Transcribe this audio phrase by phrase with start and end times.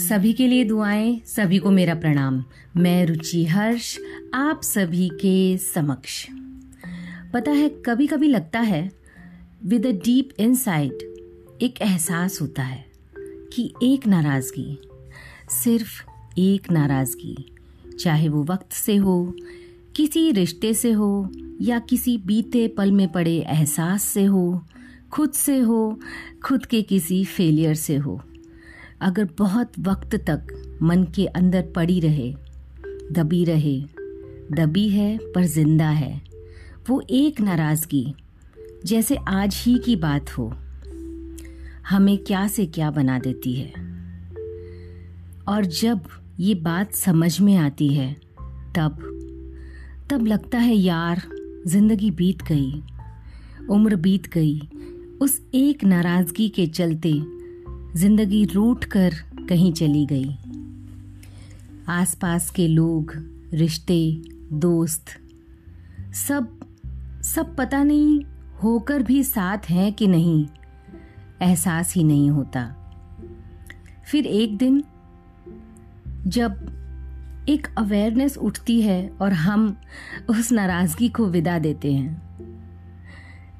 [0.00, 2.44] सभी के लिए दुआएँ, सभी को मेरा प्रणाम।
[2.76, 3.98] मैं रुचि हर्ष,
[4.34, 6.26] आप सभी के समक्ष।
[7.32, 8.92] पता है कभी कभी लगता है
[9.64, 10.98] विद अ डीप इनसाइट
[11.62, 12.86] एक एहसास होता है
[13.52, 14.78] कि एक नाराज़गी,
[15.50, 16.02] सिर्फ़
[16.38, 17.56] एक नाराज़गी,
[18.00, 19.34] चाहे वो वक्त से हो,
[19.96, 24.64] किसी रिश्ते से हो, या किसी बीते पल में पड़े एहसास से हो,
[25.12, 26.00] खुद से हो,
[26.44, 28.22] खुद के किसी फेलियर से हो।
[29.02, 32.32] अगर बहुत वक्त तक मन के अंदर पड़ी रहे,
[33.12, 33.80] दबी रहे,
[34.52, 36.20] दबी है पर ज़िंदा है,
[36.88, 38.14] वो एक नाराज़गी
[38.86, 40.52] जैसे आज ही की बात हो,
[41.88, 43.72] हमें क्या से क्या बना देती है।
[45.48, 46.00] और जब
[46.40, 48.12] ये बात समझ में आती है,
[48.76, 49.06] तब
[50.10, 51.22] तब लगता है यार,
[51.66, 52.82] ज़िंदगी बीत गई,
[53.70, 54.60] उम्र बीत गई,
[55.22, 57.12] उस एक नाराज़गी के चलते
[57.96, 59.14] ज़िंदगी रूट कर
[59.48, 60.36] कहीं चली गई।
[61.88, 63.12] आसपास के लोग,
[63.54, 65.04] रिश्ते, दोस्त,
[66.14, 66.60] सब
[67.24, 68.24] सब पता नहीं
[68.62, 70.46] होकर भी साथ हैं कि नहीं।
[71.42, 72.64] एहसास ही नहीं होता।
[74.10, 74.84] फिर एक दिन,
[76.26, 79.76] जब एक अवेयरनेस उठती है और हम
[80.30, 82.22] उस नाराज़गी को विदा देते हैं,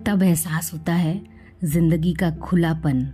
[0.06, 1.22] तब एहसास होता है
[1.64, 3.08] ज़िंदगी का खुलापन।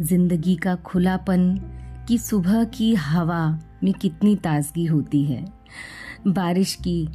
[0.00, 1.54] ज़िंदगी का खुलापन
[2.08, 5.44] कि सुबह की हवा में कितनी ताजगी होती है।
[6.26, 7.08] बारिश की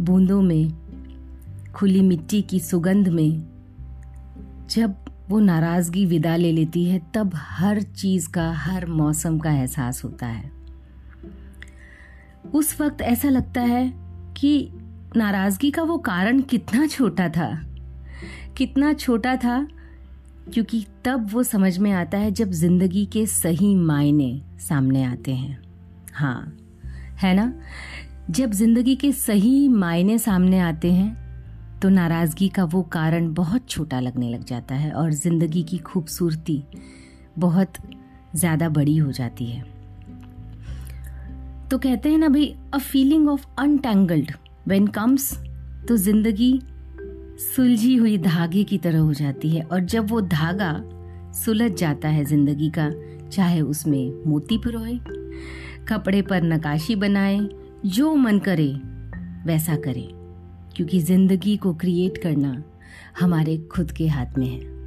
[0.00, 0.72] बूंदों में,
[1.72, 3.42] खुली मिट्टी की सुगंध में,
[4.70, 4.94] जब
[5.28, 10.26] वो नाराज़गी विदा ले लेती है, तब हर चीज़ का, हर मौसम का एहसास होता
[10.26, 10.50] है।
[12.54, 13.92] उस वक्त ऐसा लगता है
[14.36, 14.70] कि
[15.16, 17.50] नाराज़गी का वो कारण कितना छोटा था,
[18.56, 19.66] कितना छोटा था
[20.46, 25.62] क्योंकि तब वो समझ में आता है जब ज़िंदगी के सही मायने सामने आते हैं।
[26.12, 26.52] हाँ
[27.18, 27.52] है ना?
[28.30, 34.00] जब ज़िंदगी के सही मायने सामने आते हैं तो नाराज़गी का वो कारण बहुत छोटा
[34.00, 36.62] लगने लग जाता है और ज़िंदगी की खूबसूरती
[37.38, 37.72] बहुत
[38.34, 39.62] ज़्यादा बड़ी हो जाती है।
[41.68, 44.32] तो कहते हैं ना, भाई a feeling of untangled
[44.68, 45.32] when comes
[45.88, 46.52] तो ज़िंदगी
[47.40, 50.84] सुलझी हुई धागे की तरह हो जाती है और जब वो धागा
[51.32, 52.92] सुलझ जाता है ज़िंदगी का,
[53.28, 55.00] चाहे उसमें मोती पिरोए,
[55.88, 57.48] कपड़े पर नकाशी बनाए,
[57.86, 58.72] जो मन करे,
[59.46, 60.08] वैसा करे।
[60.76, 62.62] क्योंकि ज़िंदगी को क्रिएट करना
[63.20, 64.79] हमारे खुद के हाथ में है।